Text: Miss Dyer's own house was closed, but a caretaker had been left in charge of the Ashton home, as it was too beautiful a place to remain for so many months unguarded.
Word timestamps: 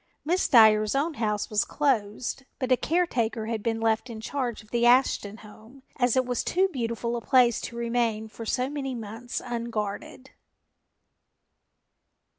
Miss 0.25 0.47
Dyer's 0.47 0.95
own 0.95 1.13
house 1.13 1.51
was 1.51 1.63
closed, 1.63 2.45
but 2.57 2.71
a 2.71 2.75
caretaker 2.75 3.45
had 3.45 3.61
been 3.61 3.79
left 3.79 4.09
in 4.09 4.19
charge 4.19 4.63
of 4.63 4.71
the 4.71 4.83
Ashton 4.83 5.37
home, 5.45 5.83
as 5.97 6.17
it 6.17 6.25
was 6.25 6.43
too 6.43 6.67
beautiful 6.69 7.15
a 7.15 7.21
place 7.21 7.61
to 7.61 7.75
remain 7.75 8.27
for 8.27 8.43
so 8.43 8.67
many 8.67 8.95
months 8.95 9.43
unguarded. 9.45 10.31